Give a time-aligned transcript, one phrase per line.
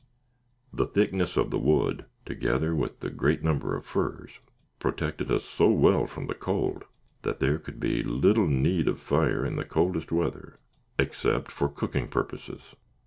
[0.73, 4.31] The thickness of the wood, together with the great number of furs,
[4.79, 6.85] protected us so well from the cold,
[7.21, 10.55] that there could be little need of fire in the coldest weather,
[10.97, 12.61] except for cooking purposes.